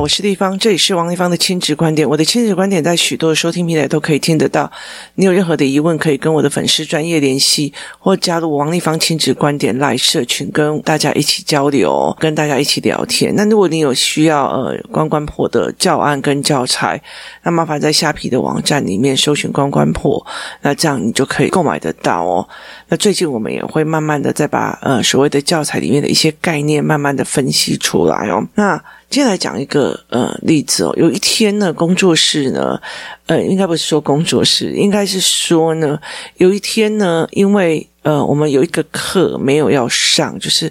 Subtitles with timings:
[0.00, 2.08] 我是丽芳，这里是王丽芳的亲子观点。
[2.08, 4.70] 我的亲子观点在许多的收听平台都可以听得到。
[5.16, 13.34] 你有任何的疑问，可以跟我的粉丝专业联系，或加入王丽芳亲子观点 LINE 社群，跟大家一起交流，跟大家一起聊天。
[13.34, 17.00] 那如果你有需要呃关关破的教案跟教材，
[17.42, 20.24] 那麻烦在虾皮的网站里面搜寻关关破，
[20.62, 22.48] 那这样你就可以购买得到哦。
[22.88, 28.46] 那最近我们也会慢慢的再把呃所谓的教材里面的一些概念，慢慢的分析出来哦。
[28.54, 28.80] 那
[29.10, 32.80] 接下来讲一个呃例子哦，有一天呢，工作室呢，
[33.26, 35.98] 呃，应该不是说工作室，应该是说呢，
[36.36, 40.70] 有一天呢，因为呃，我们有一个课没有要上，就是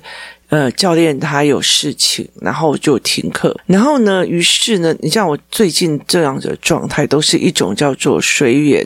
[0.49, 8.85] 呃，教练他有事情，然后就停课，然后呢，于是呢，你像我最近这样的状态，都是一种叫做随缘，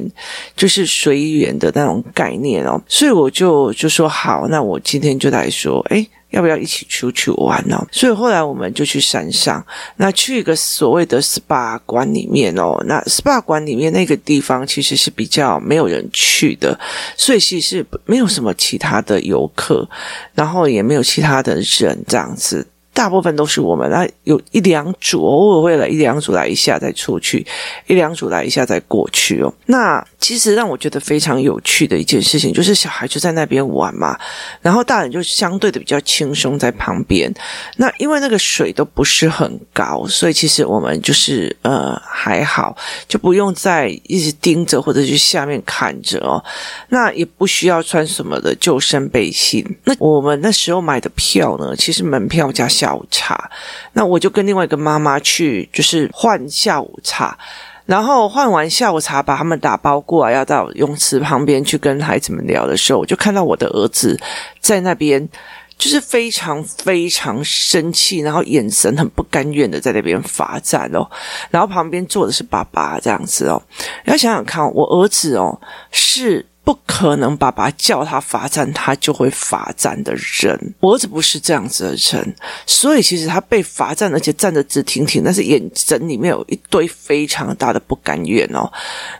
[0.55, 7.87] 就是随缘的那种概念哦，所以我就就说好，那我今天就来说，诶要不要一起出去玩呢？
[7.91, 9.65] 所以后来我们就去山上，
[9.97, 12.83] 那去一个所谓的 SPA 馆里面哦。
[12.87, 16.77] 那 SPA 馆里面那个地方其实是比较没有人去的，
[17.15, 19.87] 所以其实是没有什么其他的游客，
[20.33, 22.65] 然后也没有其他的人这样子。
[22.93, 27.45] 大部分都是我们，那有一两组，偶尔会来一两组来一下再出去，
[27.87, 29.53] 一两组来一下再过去哦。
[29.65, 34.17] 那其实让我觉得非常有趣的一件事情，就是小孩就在那边玩嘛，
[34.61, 37.33] 然后大人就相对的比较轻松在旁边。
[37.77, 42.75] 那因为那个水都不是很高，所以其实我们就是呃还好，
[43.07, 46.43] 就不用再一直盯着或者去下面看着哦。
[46.89, 49.65] 那也不需要穿什么的救生背心。
[49.85, 53.51] 那我们那时候买的票呢，其实门票加下午茶，
[53.93, 57.37] 那我就跟另外一个妈妈去，就是换下午茶，
[57.85, 64.19] 然后换完下午茶，把他们打包过来，要到泳池旁边去跟孩子们聊的时候，我就看到我的儿子
[64.59, 65.29] 在那边，
[65.77, 71.07] 就是非常非常生气，然后眼神很不甘愿的在那边罚站哦，
[71.51, 73.61] 然后旁边坐的是爸爸这样子哦，
[74.05, 75.61] 要想想看，我儿子哦
[75.91, 76.43] 是。
[76.63, 80.57] 不可能，爸爸叫他罚站，他就会罚站的人。
[80.79, 82.35] 我儿子不是这样子的人，
[82.67, 88.71] 所以其实他被罚站，而且站得直挺挺，但是眼神里面有一堆非常大的不甘愿哦。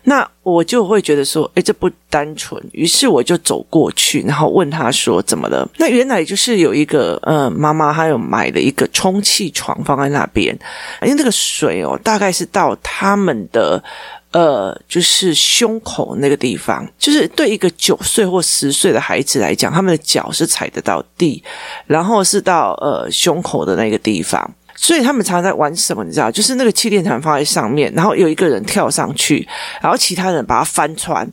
[0.03, 2.63] 那我就会觉得说，诶，这不单纯。
[2.73, 5.67] 于是我就走过去，然后问他说怎么了？
[5.77, 10.55] 那原来就是有一个呃妈妈，她有买了一个充气床放在那边，
[11.01, 13.83] 因为那个水哦，大概是到他们的。
[14.31, 21.43] 呃，就是胸口那个地方，就是对一个九岁或十岁的孩子来讲，他们的脚是踩得到地，
[21.85, 26.03] 然后是到呃胸口的那个地方，所以他们常常在玩什么？
[26.05, 29.45] 你知道，就是那个气垫床放在上面，然后有一个人跳上去，
[29.81, 31.29] 然后其他人把它翻船。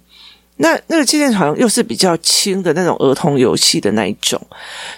[0.61, 4.41] 那那个气垫床又是比较轻的那种儿童游戏的那一种，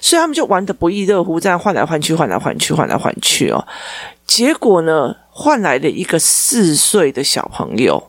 [0.01, 3.63] 所以他们就玩得不亦乐乎，这样换来换去，换来换去，换来换去哦。
[4.31, 8.01] 结果呢，换来了一个四岁的小朋友，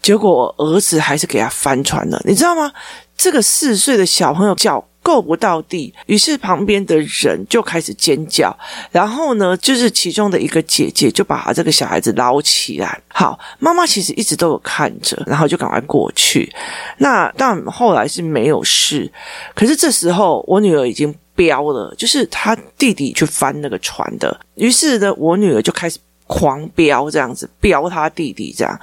[0.00, 2.72] 结果儿子还是给他翻船了，你知道吗？
[3.16, 8.56] 这个四岁的小朋友脚够不到地，于是旁边的人就开始尖叫，
[8.92, 13.00] 然后呢，就是其中的一个姐姐就把他这个小孩子捞起来。
[13.08, 16.54] 好，妈妈其实一直都有看着，然后就赶快过去。
[16.98, 19.12] 那但后来是没有事，
[19.56, 21.12] 可是这时候我女儿已经。
[21.34, 28.80] 飙了，就是他弟弟去翻那个船的，于是呢，我女儿就开始狂飙，这样子飙他弟弟这样。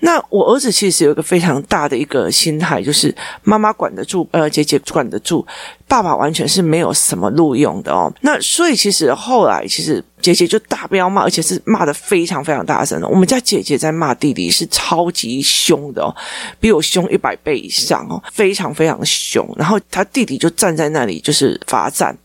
[0.00, 5.46] 那我儿子其实有一个非常大的一个心态，就是妈妈管得住，呃，姐姐管得住，
[5.88, 8.12] 爸爸完全是没有什么录用的哦。
[8.20, 13.08] 那所以其实后来，其实姐姐就大飙骂，而且是骂的非常非常大声的。
[13.08, 16.14] 我们家姐姐在骂弟弟是超级凶的哦，
[16.60, 19.46] 比我凶一百倍以上哦，非常非常凶。
[19.58, 22.16] 然后他弟弟就站在那里就是罚站。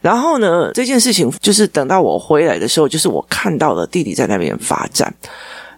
[0.00, 5.12] 然后呢，这件事情就是等到我回来的时候，就是我看到了弟弟在那边罚站。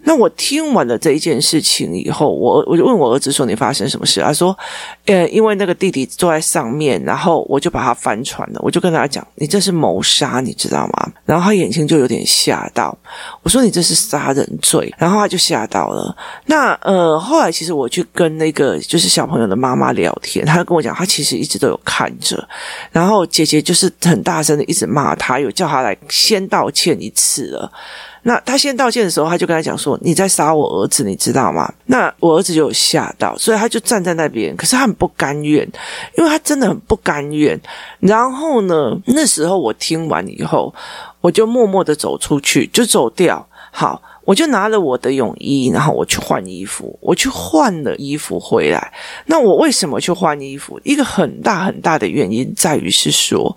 [0.02, 4.56] 那我听完了这一件事情以后，我我就问我儿子说：“你发生什么事？”他说
[5.06, 8.60] ：“呃，因为那个弟弟坐在上面，然后我就把他翻船了。
[8.62, 12.96] 我就跟他讲：‘你这是谋杀，你知道吗？’然后他眼睛就有点吓到。
[13.42, 16.16] 我说：‘你这是杀人罪。’然后他就吓到了。
[16.46, 22.42] 那呃，后来其实我去跟那个就是小朋友的妈妈聊天，他就跟我讲，他其实一直都有看着。
[22.90, 27.70] 然后姐姐就是很大声的一直骂他，有叫他来先道歉一次了。”
[28.22, 35.66] 那他先道歉的时候，他就跟他讲说：“你在杀我儿子，你知道吗？”那我儿子就有吓到，所以他就站在那边，可是他很不甘愿，
[36.18, 37.58] 因为他真的很不甘愿。
[37.98, 40.74] 然后呢，那时候我听完以后，
[41.22, 43.46] 我就默默的走出去，就走掉。
[43.72, 48.92] 好，我就拿了我的泳衣，然后我去换衣服，我去换了衣服回来。
[49.26, 50.78] 那我为什么去换衣服？
[50.84, 53.56] 一个很大很大的原因在于是说，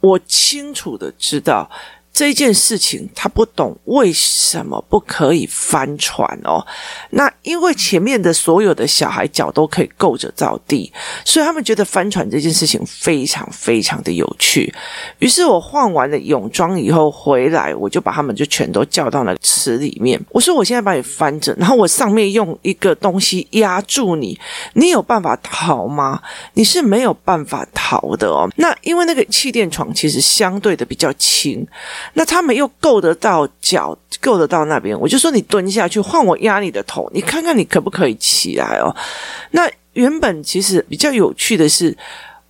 [0.00, 1.70] 我清楚的知道。
[2.12, 6.64] 这件事情他不懂为什么不可以翻船哦？
[7.10, 10.92] 那因为前面的所有的小孩脚都可以够着着地，
[11.24, 14.72] 所以他们觉得翻船这件事情非常非常的有趣。
[15.20, 20.20] 于是我换完了泳装以后回来，我就把他们就全都叫到那个池里面。
[20.30, 24.38] 我说：“我现在把你翻着，然后我上面用一个东西压住你，
[24.74, 26.20] 你有办法逃吗？
[26.52, 28.46] 你是没有办法逃的哦。
[28.56, 31.66] 那因为那个气垫床其实相对的比较轻。”
[32.14, 38.94] 那他们又够得到脚，够得到那边，我就说你蹲下去，换我压你的头，你看看你可不可以起来哦？
[39.50, 41.96] 那原本其实比较有趣的是，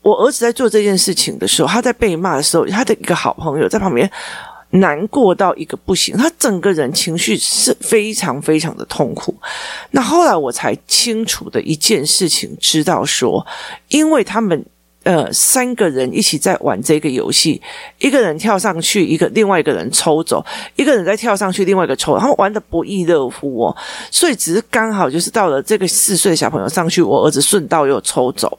[0.03, 4.11] 我儿子在做这件事情的时候，他在被骂的时候，他的一个好朋友在旁边
[4.71, 9.35] 难过到一个不行，他整个人情绪是非常非常的痛苦。
[9.91, 13.47] 那后来我才清楚的一件事情，知道说，
[13.89, 14.65] 因为他们。
[15.05, 17.61] 呃，三个人一起在玩这个游戏，
[17.99, 20.45] 一个人跳上去，一个另外一个人抽走，
[20.77, 23.77] 一个人再跳上去，另外一个抽，他们玩的不亦乐乎哦。
[24.11, 28.59] 所以只是刚好就是到了这个四岁小朋友上去，我儿子顺道又抽走，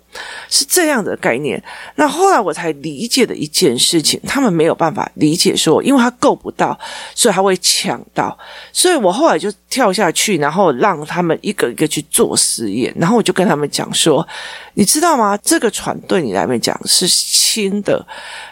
[0.50, 1.62] 是这样的概念。
[1.96, 6.78] 那后来我才理解的一件事情，他们没有办法理解说，因为他够不到，
[7.16, 8.38] 所以他会抢到。
[8.72, 14.28] 所以我后来就跳下去，然后让他们一个一个去做实验，然后我就跟他们讲说。
[14.76, 15.38] 你知道吗？
[15.38, 18.04] 这个船对你来讲是轻的，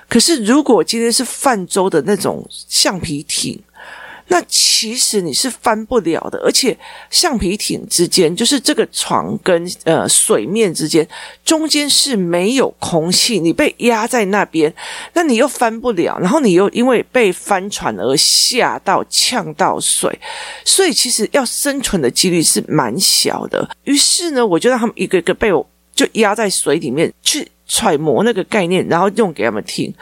[0.07, 3.59] 可是如果今天是泛舟的那种橡皮艇，
[4.31, 6.39] 那其实你是翻不了的。
[6.39, 6.75] 而且
[7.09, 11.07] 橡皮艇之间，就是这个床跟呃水面之间，
[11.43, 14.73] 中间是没有空气，你被压在那边，
[15.13, 20.17] 那你又翻不了，然后你又因为被翻船而吓到呛到水，
[20.63, 23.69] 所以其实要生存的几率是蛮小的。
[23.83, 25.70] 于是呢，我就让他们一个一个被我。
[26.01, 29.93] 就压在水里面去揣摩那个概念，然后用给他们听，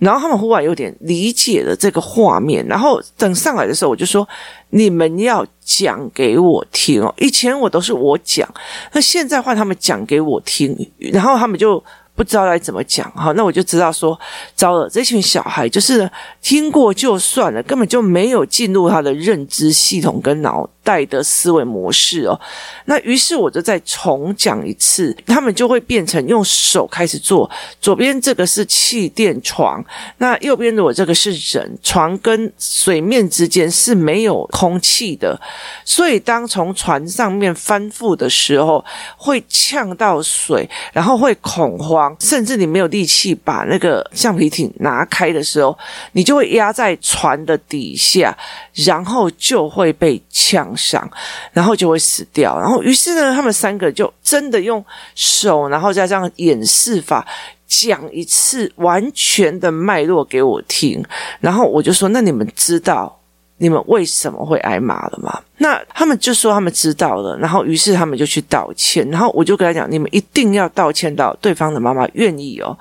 [0.00, 4.28] 然后他们忽然有点理解了这个画面，然后等上来的时候，我就说：
[4.70, 7.14] 你们要讲给我听哦。
[7.18, 8.52] 以前我都是我讲，
[8.92, 11.80] 那现在换他们讲给我听，然后他们就。
[12.16, 14.18] 不知道该怎么讲哈，那我就知道说，
[14.54, 16.10] 糟了，这群小孩就是
[16.40, 22.40] 听过就算了，根本就没有进入他的认知系统跟脑代的思维模式哦。
[22.84, 27.50] 那于是我就再重讲一次，他们就会变成用手开始做。
[27.80, 29.84] 左边这个是气垫床，
[30.18, 35.36] 那右边的我这个是人，床跟水面之间是没有空气的，
[35.84, 38.84] 所以当从船上面翻覆的时候，
[39.16, 42.16] 会呛到水，然后会恐慌。
[42.20, 45.76] 甚至你没有力气把那个橡皮艇拿开的时候，
[46.12, 48.36] 你就会压在船的底下，
[48.74, 51.08] 然后就会被呛想，
[51.52, 52.58] 然后就会死掉。
[52.60, 54.84] 然后，于是呢，他们三个就真的用
[55.14, 57.26] 手，然后再这样演示法
[57.66, 61.04] 讲一次完全的脉络给我听。
[61.40, 63.12] 然后我就说：“那你们知道？”
[63.58, 65.40] 你们为什么会挨骂了吗？
[65.56, 72.76] 那他们就说他们知道了，然后于是他们就去道歉，然后我就跟他讲，你们一定要道歉到对方的妈妈愿意哦。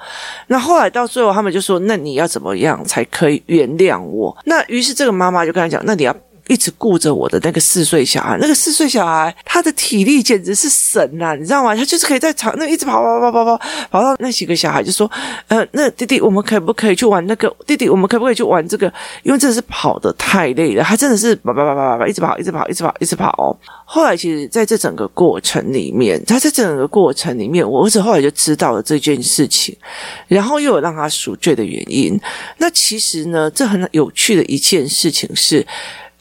[0.48, 4.38] 那后来到最后，他们就说，那你要怎么样才可以原谅我？
[4.44, 6.14] 那于是这个妈妈就跟他讲，那你要。
[6.48, 11.76] 一直顾着我的那个四岁小孩，那个四岁小孩他的体力简直是神呐，你知道吗？
[11.76, 15.10] 他就是可以在场那一直跑跑跑跑跑跑到那几个小孩就说
[15.50, 17.54] ：“呃，那弟弟，我们可不可以去玩那个？
[17.66, 18.92] 弟弟，我们可不可以去玩这个？
[19.24, 23.58] 因为真的是跑得太累了，他真的是跑跑跑跑跑一直跑，一直跑，一直跑，一直跑。
[23.84, 29.76] 后来其实在这整个过程里面，他在整个过程里面，我儿子后来就知道了这件事情，
[30.28, 32.20] 然后又有让他赎罪的原因。
[32.58, 35.66] 那其实呢，这很有趣的一件事情是。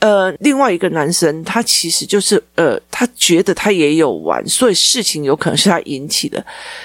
[0.05, 6.45] 呃，另外一个男生，他其实就是呃，他觉得他也有玩，所以事情有可能是他引起的，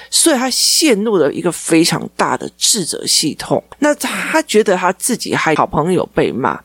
[0.09, 3.61] 所以他陷入了一个非常大的自责系统。
[3.79, 6.57] 那他觉得他自己还好朋友被骂，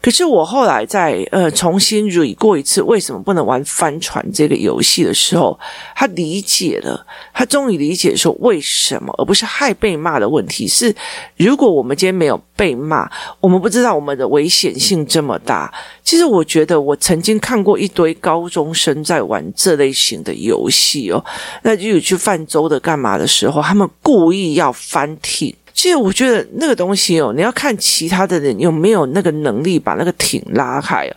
[0.00, 5.56] 可是我后来在呃重新捋过一次为什么不能玩帆船这个游戏的时候，
[5.94, 10.92] 他理解了，他终于理解说为什么，而不是害被骂的问题是，
[11.36, 15.72] 如果我们今天没有被骂，我们不知道我们的危险性这么大。
[16.02, 21.24] 其实我觉得，我曾经看过一堆高中生在玩这类型的游戏哦，
[21.62, 25.54] 那就有去泛舟的干嘛的时候，他们故意要翻艇。
[25.72, 31.16] 其实我觉得那个东西哦，你要看其他的人有没有那个能力把那个艇拉开哦。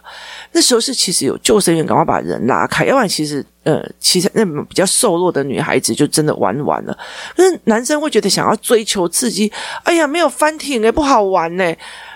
[0.53, 6.98] 那时候是其实有救生员赶快把人拉开，要不然其实呃，其实那比较瘦弱的女孩子就真的玩完了。
[7.36, 9.51] 可是男生会觉得想要追求刺激，
[9.84, 11.75] 哎呀，没有翻艇诶，不好玩呢。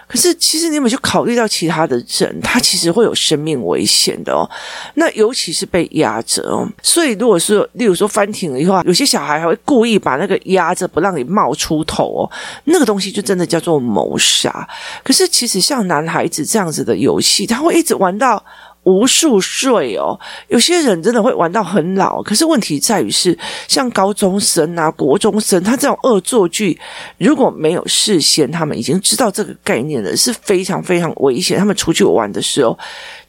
[0.10, 4.50] 可是其实你有没有去考虑到其他的人，他其实会有生命危险的哦。
[4.96, 6.68] 那尤其是被压着哦。
[6.82, 12.32] 所以如果是例如说翻艇了以后，有些小孩还会故意把那个压着不让你冒出头哦。
[12.64, 14.68] 那个东西就真的叫做谋杀。
[15.04, 18.44] 可是其实像男孩子这样子的游戏，他会一直玩到。
[18.84, 20.18] 无数岁哦，
[20.48, 22.24] 有些人真的会玩到很老。
[22.24, 26.80] 可是问题在于是，像高中生啊、国中生，他这种恶作剧，
[27.18, 31.60] 如果没有事先他们已经知道这个概念了，是非常非常危险。
[31.60, 32.78] 他们出去玩的时候，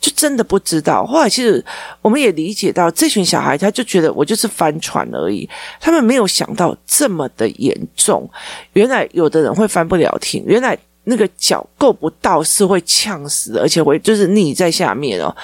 [0.00, 1.04] 就真的不知道。
[1.04, 1.62] 后来其实
[2.00, 5.49] 我们也理解到，这群小孩他就觉得我就是翻船而已，
[5.80, 8.28] 他们没有想到这么的严重。
[8.73, 10.78] 原来有的人会翻不了艇，原来。
[11.11, 15.35] 那个脚够不到是会呛死，而且会就是溺在下面哦，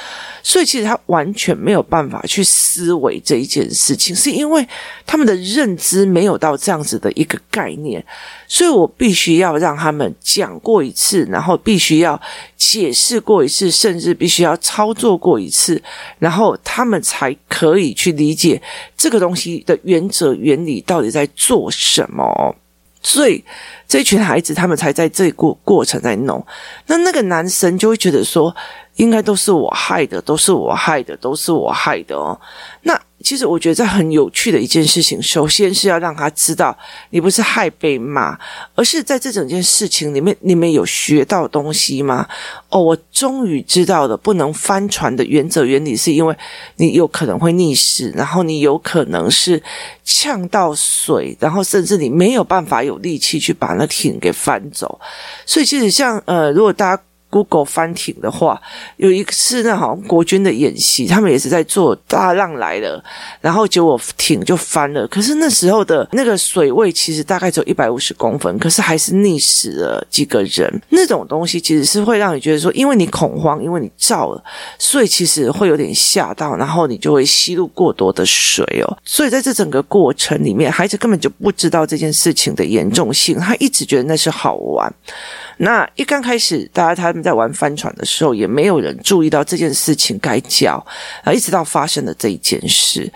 [0.40, 4.66] 所以其实他完全没有办法去思维这一件事情，是因为
[5.04, 8.02] 他们的认知没有到这样子的一个概念，
[8.46, 12.18] 所以我必须要让他们讲过一次，然后必须要
[12.56, 15.82] 解释过一次，甚至必须要操作过一次，
[16.20, 18.62] 然后他们才可以去理解
[18.96, 22.54] 这个东西的原则原理到底在做什么。
[23.06, 23.44] 所以
[23.86, 26.44] 这群孩子他们才在这过过程在弄，
[26.86, 28.54] 那那个男生就会觉得说，
[28.96, 32.40] 应该都是我害的，都是我害的，都是我害的哦。
[32.82, 33.00] 那。
[33.23, 36.76] 其实我觉得这很有趣的一件事情，首先是要让他知道，
[37.11, 38.38] 你不是害被骂，
[38.75, 42.28] 而是在这整件事情里面，你们有学到东西吗？
[42.68, 46.37] 哦，我终于知道了，不能翻船的原则原理，是因为
[46.76, 49.62] 你有可能会溺死，然后你有可能是
[50.04, 55.00] 呛到水，然后甚至你没有办法有力气去把那艇给翻走。
[55.46, 57.02] 所以，其实像呃，如果大家。
[57.30, 58.61] Google 翻艇的话，
[58.97, 63.02] 有一次那好像国军的演习，他们也是在做大浪来了，
[63.40, 65.06] 然后结果艇就翻了。
[65.09, 70.80] 可是那时候的那个水位其实大概只有一百五十公分，可是还是溺死了几个人。
[70.90, 74.42] 那种东西其实是会让你觉得说，因为你恐慌，因为你躁了，
[74.78, 78.99] 所以其实会有点吓到，然后你就会吸入过多的水哦。
[79.04, 84.92] 所以在这整个过程里面，孩子根本就不知道这件事情的严重性，他一直觉得那是好玩。
[85.59, 90.85] 那一刚开始，大家他们在玩帆船的时候，也没有人注意到这件事情该教
[91.25, 93.12] 啊，一直到发生了这一件事。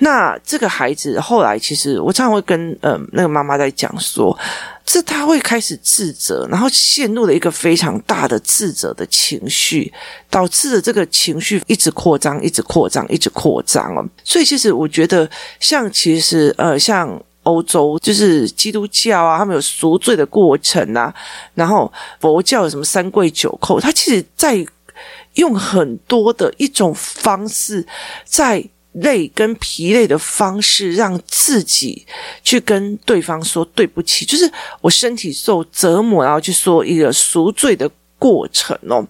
[0.00, 4.36] 那这个孩子后来，其实我常常会跟嗯、呃、那个妈妈在讲说，
[4.84, 9.92] 这他会开始自责，然后陷入了一个非常大的自责的情绪，
[10.28, 14.04] 导致了这个情绪一直扩张，一直扩张，一直扩张了。
[14.24, 15.30] 所以其实我觉得，
[15.60, 17.22] 像其实呃像。
[17.44, 21.14] 欧洲就是基督教啊，他们有赎罪的过程啊，
[21.54, 24.66] 然后佛教有什么三跪九叩，他其实在
[25.34, 27.86] 用很多的一种方式，
[28.24, 32.06] 在累跟疲累的方式，让自己
[32.44, 34.48] 去跟对方说对不起，就是
[34.80, 39.04] 我身体受折磨，然后去说一个赎罪的过程哦。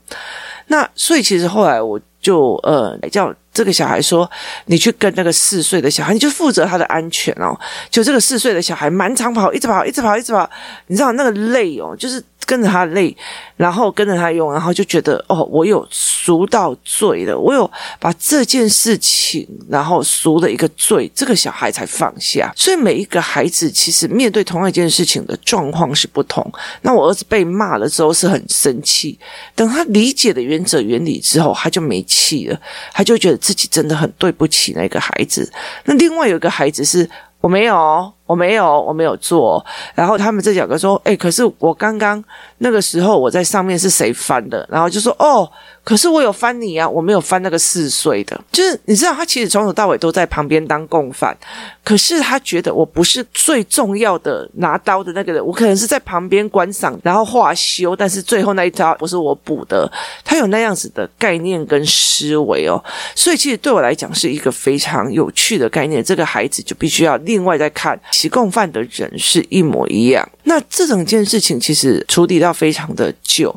[0.68, 3.32] 那所以其实后来我就呃叫。
[3.54, 4.28] 这个小孩说
[4.66, 7.56] ：“你去跟那个四岁的小孩，你就负责他的安全哦。”
[7.88, 10.50] 就这个四岁的小孩满场跑，一直跑，一直跑，一直跑。
[10.88, 12.20] 你知道那个累哦，就是。
[12.46, 13.14] 跟着他累，
[13.56, 22.52] 然后跟着他用，然后就觉得哦，我有赎到罪了，我有把这件事情，然后赎了一个罪，这个小孩才放下。
[22.56, 26.48] 所以每一个孩子其实面对同样一件事情的状况是不同。
[26.82, 29.18] 那我儿子被骂了之后是很生气，
[29.54, 32.60] 等他理解了原则原理之后，他就没气了，
[32.92, 35.52] 他就觉得自己真的很对不起那个孩子。
[35.84, 37.10] 那另外有一个孩子是
[37.40, 38.13] 我没有。
[38.26, 39.64] 我没有，我没有做。
[39.94, 42.22] 然后他们这两个说：“诶，可是我刚刚
[42.58, 45.50] 那个时候我在上面是谁翻的？”然后就说：“哦。”
[45.84, 48.40] 可是我有翻你啊，我没有翻那个四岁的。
[48.50, 51.36] 就是你知道，他其实从头到尾都在旁边当共犯。
[51.84, 57.94] 可是他觉得我不是最重要的拿刀的那个人，我可能是在旁边观赏，然后画修。
[57.94, 59.90] 但是最后那一刀不是我补的。
[60.24, 62.82] 他有那样子的概念跟思维哦。
[63.16, 66.02] 所以其实对我来讲是一个非常有趣的概念。
[66.02, 70.26] 这个孩子就必须要另外再看，起共犯的人是一模一样。
[70.44, 73.54] 那这整件事情其实处理到非常的久。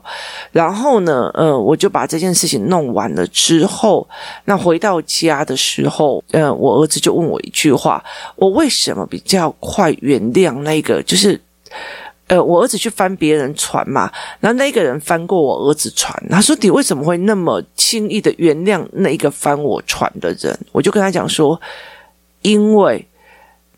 [0.52, 2.08] 然后呢，呃，我就把。
[2.08, 4.08] 这件事情弄完了之后，
[4.46, 8.02] 那回到家的时候，呃，我儿子就问我一句话：
[8.36, 11.02] 我为什么比较快原谅那个？
[11.04, 11.40] 就是，
[12.28, 21.60] 呃，我儿子去翻别人船嘛，然后那个人翻过我儿子船，他说：“你为什么会那么轻易的原谅那个翻我船的人？”我就跟他讲说
[22.42, 23.08] ：“因为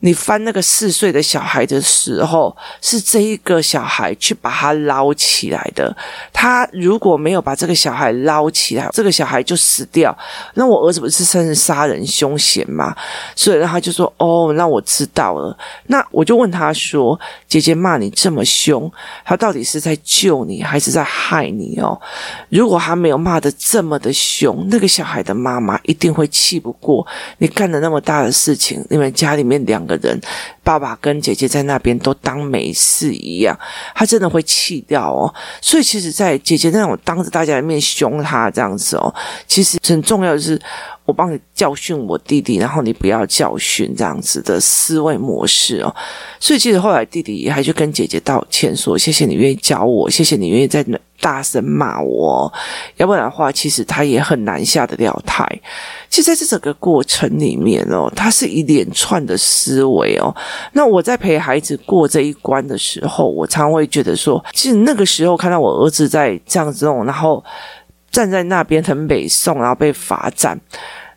[0.02, 5.94] 你翻那个四岁的小孩的时候，是这一个小孩去把他捞起来的。
[6.32, 10.18] 他如果没有把这个小孩捞起来，这个小孩就死掉。
[10.54, 12.96] 那我儿子不是算是杀人凶嫌吗？
[13.36, 18.90] 所以他就说：“哦，那我知道了。”那我就问他说：“姐姐骂你这么凶，
[19.26, 22.00] 他到底是在救你，还是在害你哦？
[22.48, 27.06] 如果他没有骂得这么的凶，那个小孩的妈妈一定会气不过
[27.40, 30.20] 你干了那么大的事情，你们家里面两。”个人，
[30.64, 33.58] 爸爸跟姐姐在那边都当没事一样，
[33.94, 35.34] 他真的会气掉哦。
[35.62, 39.14] 所以其实，在姐姐那种当着大家的面凶他这样子哦，
[39.48, 40.62] 其实很重要的是，
[41.06, 45.96] 我帮你教训我弟弟，然后你不要教训这样子的思维模式哦。
[46.40, 51.00] 所以其实后来弟弟还去跟姐姐道歉，说谢谢你愿意教我，谢谢你愿意在那。
[51.20, 52.52] 大声骂我，
[52.98, 55.46] 要不然的话，其实他也很难下得了台。
[56.10, 60.34] 其实在这整个过程里面哦，他是一连串的思维哦。
[60.74, 67.44] 那我在陪孩子过这一关的时候，我常会觉得说，其实那个时候看到我儿子在这样子弄，然后
[68.10, 70.60] 站在那边很北宋，然后被罚站。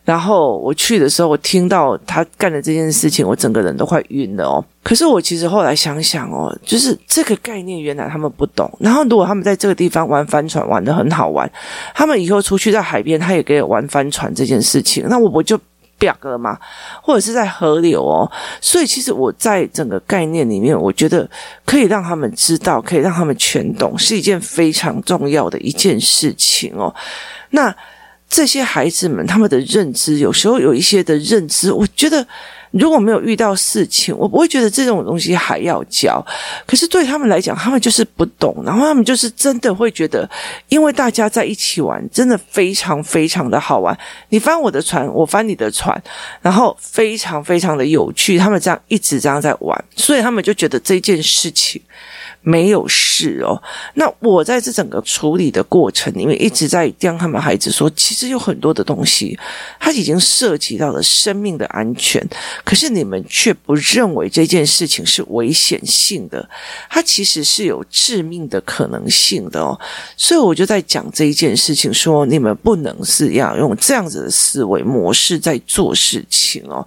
[0.05, 4.65] 然后我去的时候，我听到他干的这件事情，我整个人都快晕了哦。
[4.83, 8.69] 可是我其实后来想想哦，就是这个概念原来他们不懂。
[8.81, 11.49] 然后如果他们在这个地方玩帆船玩得很好玩，
[11.95, 15.57] 他们以后出去在海边，他也可以玩帆船这件事情，那我不就
[16.01, 16.59] 表哥吗？
[17.01, 18.29] 或者是在河流哦。
[18.61, 21.31] 所以其实我在整个概念里面，我觉得
[21.65, 26.93] 可以让他们知道，可以让他们全懂，是一件非常重要的一件事情哦。
[27.51, 27.73] 那。
[28.33, 32.27] 这些孩子们，他们的认知有时候有一些的认知，我觉得
[32.71, 36.25] 如果没有遇到事情，我不会觉得这种东西还要教。
[36.67, 40.27] 可是对他们来讲，他们就是不懂，然后他们就是真的会觉得，
[40.71, 43.95] 因为大家在一起玩，真的非常非常的好玩。
[44.31, 46.03] 你翻我的船，我翻你的船，
[46.41, 48.39] 然后非常非常的有趣。
[48.39, 51.83] 他们这样一直这样在玩，所以他们就觉得这件事情。
[52.43, 53.61] 没有事哦。
[53.95, 59.39] 那我在这整个处理的过程里面，一直在让他们孩子说，其实有很多的东西，
[59.81, 62.27] 它已经涉及到了生命的安全，
[62.65, 66.49] 可是你们却不认为这件事情是危险性的，
[66.91, 69.79] 它其实是有致命的可能性的哦。
[70.17, 76.87] 所以我就在讲这一件事情，说你们不能是要用这样子的思维模式在做事情哦。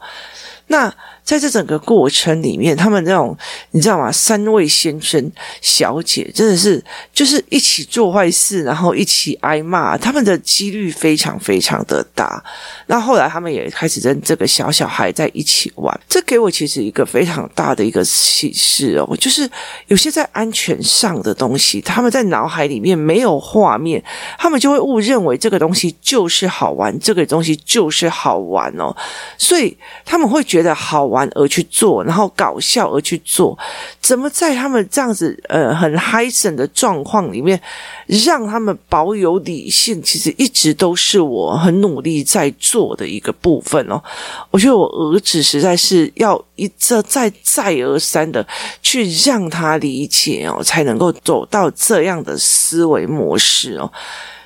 [0.67, 0.93] 那。
[1.25, 3.35] 在这整个过程里面，他们那种
[3.71, 4.11] 你知道吗？
[4.11, 6.79] 三位先生、小姐真的是
[7.11, 12.43] 就是一起做坏事，然后一起挨骂，他们的几率非常非常的大。
[12.85, 19.49] 那后来他们也开始跟这个小小孩在一起玩，这给我其实一个非常大的一个启示哦，就是
[19.87, 24.03] 有些在安全上的东西，他们在脑海里面没有画面，
[24.37, 28.95] 他们就会误认为这个东西就是好玩，这个东西就是好玩哦，
[29.39, 31.15] 所以他们会觉觉得好玩。
[31.15, 33.57] 玩而去做，然后搞笑而去做，
[34.01, 37.57] 怎么在他们这样子呃很嗨森的状况里面，
[38.05, 40.03] 让他们保有理性？
[40.03, 44.03] 其实一直都是我很努力在做的一个部分哦。
[44.51, 48.45] 我觉得我儿子实在是要一再再再而三的
[48.81, 53.89] 去让他理解哦，才能够走到这样的思维模式哦。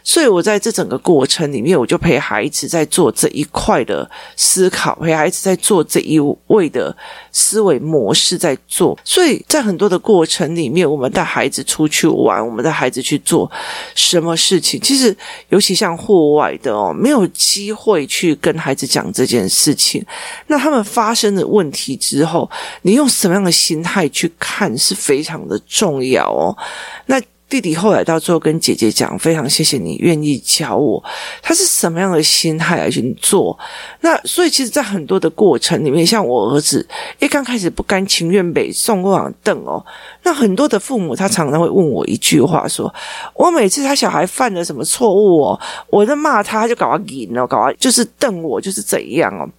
[0.04, 6.96] 所以，我在这整个过程里面，我就陪孩子在做这一块的思考，陪孩子在做这一位的
[7.32, 8.98] 思维模式在做。
[9.04, 13.50] 所以在很多的过程里面，我们带孩子出去玩，我们带孩子去做
[13.94, 15.16] 什么事情，其实
[15.50, 20.04] 尤其像户外的哦，没有机会去跟孩子讲这件事情。
[20.48, 22.50] 那他们发生的问题之后，
[22.82, 26.58] 你用什么样的心态去看，是非常的重要哦。
[27.06, 27.22] 那。
[27.50, 31.04] 弟弟后来到最后跟姐姐讲，非常谢谢你愿意教我。
[31.42, 33.58] 他是什么样的心态来去做？
[34.02, 39.84] 那所以其实，在很多的过程里面，像我儿子一刚开始不甘情愿被送过往凳哦。
[40.22, 42.94] 那很多的父母他常常会问我一句话说：
[43.34, 45.60] 我每次他小孩犯了什么错误哦，
[45.90, 49.50] 我在骂他，他就搞他赢了，搞他就是瞪我，就是怎样哦。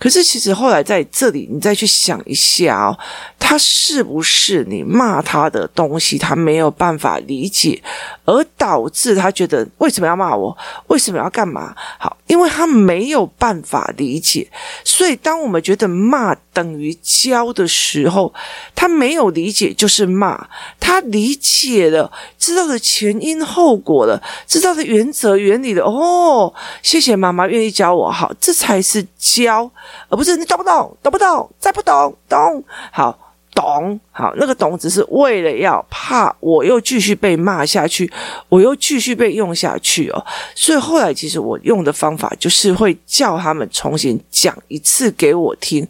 [0.00, 2.98] 可是，其实后来在这里，你再去想一下哦，
[3.38, 7.80] 他是不是你骂他的东西，他没有办法理解，
[8.24, 11.76] 而导致他觉得为什么要骂我，为什么要干嘛？
[11.98, 14.50] 好，因为他没有办法理解，
[14.82, 18.32] 所以当我们觉得骂等于教的时候，
[18.74, 25.84] 他没有理解就是骂，他理解了，知道了前因后果了，知道的原则原理了。
[25.84, 29.70] 哦，谢谢妈妈愿意教我，好，这才是教。
[30.08, 30.96] 而不是你懂不懂？
[31.02, 31.50] 懂不懂？
[31.58, 33.18] 再不懂，懂好
[33.52, 38.10] 懂好，那个懂只是为了要怕我又继续被骂下去，
[38.48, 40.24] 我又继续被用下去哦。
[40.54, 45.86] 所以后来其实我用的方法就是会叫他们重新讲一次给我听。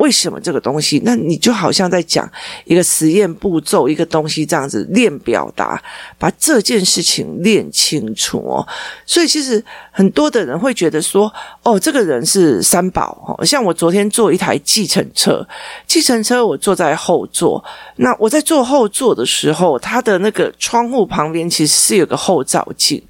[0.00, 1.00] 为什么这个东西？
[1.04, 2.28] 那你就好像在讲
[2.64, 5.80] 一个实验步骤，一个东西这样子练表达，
[6.18, 8.66] 把这件事情练清楚哦。
[9.04, 11.30] 所以其实很多的人会觉得说，
[11.62, 13.44] 哦，这个人是三宝哦。
[13.44, 15.46] 像我昨天坐一台计程车，
[15.86, 17.62] 计程车我坐在后座，
[17.96, 23.02] 那我在坐后座的时候，它的那个窗户旁边其实是有个后照镜。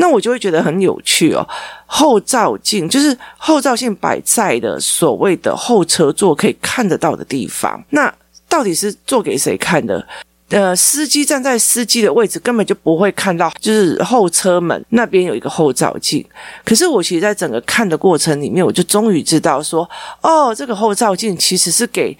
[0.00, 1.46] 那我就会觉得很有趣哦，
[1.84, 7.80] 后照镜就是后照镜摆在的所谓的后车座可以看得到的地方。
[7.90, 8.12] 那
[8.48, 10.04] 到底是做给谁看的？
[10.48, 16.24] 呃，司机站在司机的位置根本就不会看到，就是后车门那边有一个后照镜。
[16.64, 19.88] 可是我其实在整个看的过程里面，我就终于知道说，
[20.22, 22.16] 哦，这个后照镜其实是给。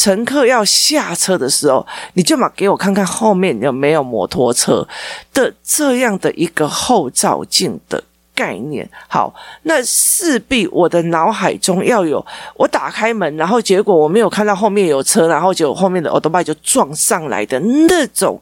[0.00, 4.88] 乘客要下车的时候，你就嘛给我看看后面有没有摩托车
[5.34, 8.02] 的这样的一个后照镜的
[8.34, 8.88] 概念。
[9.08, 9.34] 好，
[9.64, 12.24] 那势必我的脑海中要有
[12.56, 18.40] 我打开门，然后结果我没有看到后面有车，然后结果后面的欧德拜就撞上来的那种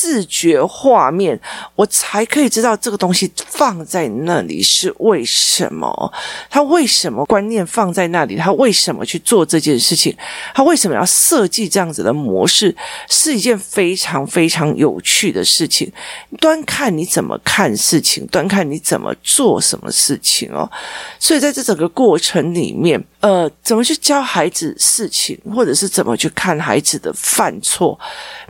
[0.00, 1.38] 视觉画面，
[1.74, 6.12] 我才可以知道这个东西放在那里是为什么？
[6.48, 8.36] 他为什么观念放在那里？
[8.36, 10.16] 他为什么去做这件事情？
[10.54, 12.74] 他为什么要设计这样子的模式？
[13.08, 15.92] 是一件非常非常有趣的事情。
[16.38, 20.70] 端看你怎么看事情，端看你怎么做什么事情哦。
[21.18, 27.98] 所以在这整个过程里面，呃，怎么去教孩子事情，或者是怎么去看孩子的犯错？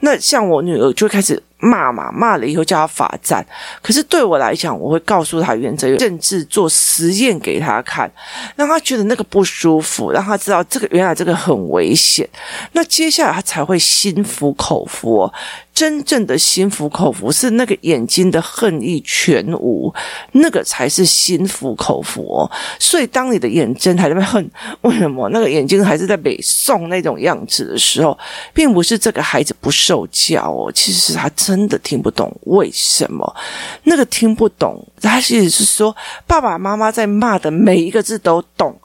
[0.01, 1.38] 那像我女儿就开始。
[1.59, 3.45] 骂嘛，骂了以后叫他罚站。
[3.83, 8.11] 可是对我来讲，我会告诉他原则，甚至做实验给他看，
[8.57, 12.29] 让他觉得那个不舒服，让他知道这个原来这个很危险。
[12.73, 15.31] 那接下来他才会心服口服。
[15.79, 19.95] 真正的心服口服是那个眼睛的恨意全无，
[20.33, 22.51] 那个才是心服口服哦。
[22.81, 28.19] 所以当你的眼睛还在那恨，为什么那个眼睛还是在北宋那种样子的时候，
[28.53, 33.37] 并不是这个孩子不受教哦，其实他真的听不懂为什么
[33.85, 38.77] 那个听不懂，他其实是说爸爸妈妈在骂的每一个字都懂，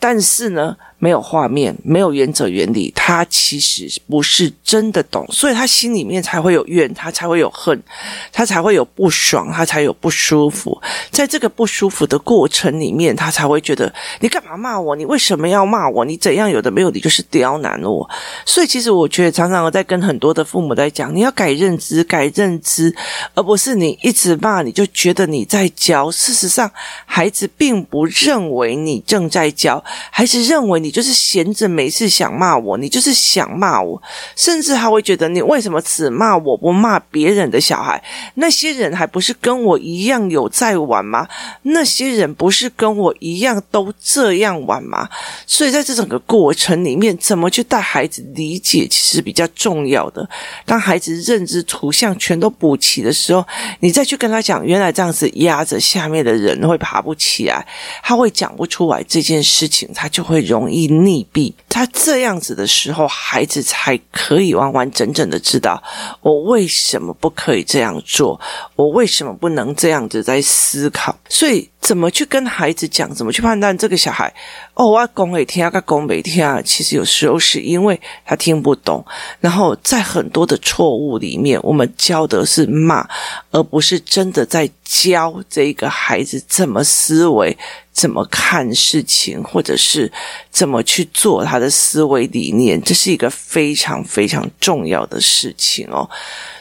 [0.00, 0.76] 但是呢。
[1.02, 7.82] 没有画面，没有原则原理，他其实不是真的懂，所以他心里面才会有怨，他才会有恨，
[8.30, 10.78] 他才会有不爽，他才有不舒服。
[11.10, 14.94] 在这个不舒服的过程里面，他才会觉得你干嘛骂我？
[14.94, 16.04] 你为什么要骂我？
[16.04, 16.90] 你怎样有的没有？
[16.90, 18.06] 你就是刁难我。
[18.44, 22.94] 所以其实我觉得常常我在跟很多的父母在讲，你要改认知，改认知，
[23.32, 26.10] 而不是你一直骂，你就觉得你在教。
[26.10, 26.70] 事实上，
[27.06, 30.90] 孩子并不认为你正在教，孩子认为你。
[30.90, 34.02] 你就是闲着没事想骂我，你就是想骂我，
[34.34, 38.02] 甚至还会觉得你为什么只骂我不骂别人的小孩？
[38.34, 41.28] 那些人还不是跟我一样有在玩吗？
[41.62, 45.08] 那些人不是跟我一样都这样玩吗？
[45.46, 50.28] 所以在这整个过程里面，怎么去带孩子理解，其实比较重要的。
[50.66, 53.46] 当孩子认知图像全都补齐的时候，
[53.78, 57.64] 你再去跟他讲，原来这样子压着下面的人会爬不起来，
[58.02, 60.80] 他会讲不出来这件事情，他就会容易。
[60.90, 65.82] 溺毙，他这样子的时候，孩子才可以完完整整的知道
[66.20, 68.40] 我为什么不可以这样做，
[68.76, 71.16] 我为什么不能这样子在思考。
[71.28, 74.32] 所以，怎么去跟孩子讲，怎么去判断这个小孩？
[74.74, 79.04] 哦，我要讲给听，他讲没听，其实有时候是因为他听不懂。
[79.40, 83.08] 然后，在很多的错误里面，我们教的是骂，
[83.50, 87.56] 而不是真的在教这个孩子怎么思维。
[87.92, 90.10] 怎么看事情，或者是
[90.50, 96.08] 怎么去做他的思维理念，这是一个非常非常重要的事情哦。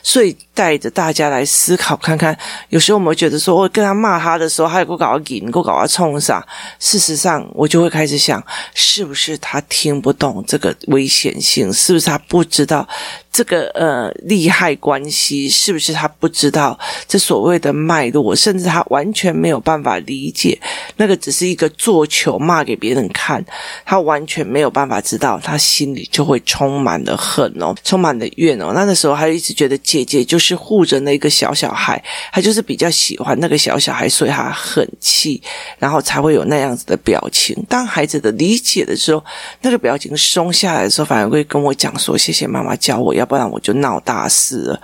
[0.03, 2.37] 所以带着大家来思考看看，
[2.69, 6.45] 有时候我们会觉得说，我跟他骂他的时候，他有个搞搞个瘾，给我搞个冲上？
[6.79, 8.43] 事实上，我就会开始想，
[8.75, 11.71] 是不是他听不懂这个危险性？
[11.73, 12.87] 是不是他不知道？
[13.31, 20.59] 这个呃利害关系是不是他不知道这所谓的脉络，甚至他完全没有办法理解，
[20.97, 23.43] 那个只是一个做球骂给别人看，
[23.85, 28.71] 他完全没有办法知道，他心里就会充满了恨哦，充满了怨哦。
[28.73, 35.39] 那个时候，他一直觉得姐姐就是护着那个小小孩，他就是比较喜欢那个小小孩，所以他很气，
[35.77, 37.55] 然后才会有那样子的表情。
[37.69, 39.23] 当孩子的理解的时候，
[39.61, 44.81] 那个表情松下来的时候，反而会跟我讲说：“谢谢妈妈教我。”要不然我就闹大事了。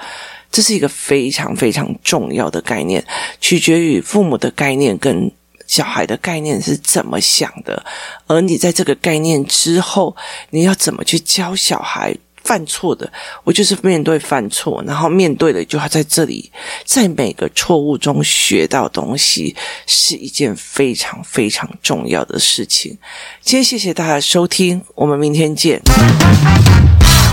[0.51, 3.03] 这是一个非常非常重要的概念
[3.41, 5.29] 取决于父母的概念跟
[5.67, 7.83] 小孩的概念是怎么想的？
[8.27, 10.15] 而你在这个概念之后
[10.51, 13.11] 你要怎么去教小孩犯错的？
[13.43, 16.49] 我就是面对犯错然后面对的就要在这里
[16.85, 19.53] 在每个错误中学到东西
[19.87, 22.97] 是一件非常非常重要的事情。
[23.41, 25.81] 今天谢谢大家收听我们明天见。